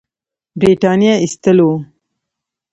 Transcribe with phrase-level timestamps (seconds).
[0.59, 1.73] برټانیې ایستل وو.